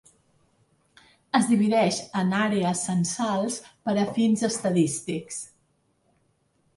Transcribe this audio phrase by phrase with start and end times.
[1.39, 3.57] Es divideix en àrees censals
[3.89, 5.39] per a fins estadístics.